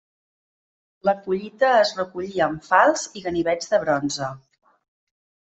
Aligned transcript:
La 1.09 1.13
collita 1.25 1.69
es 1.83 1.93
recollia 2.01 2.47
amb 2.47 2.65
falçs 2.71 3.07
i 3.21 3.23
ganivets 3.29 3.73
de 3.75 3.81
bronze. 3.85 4.35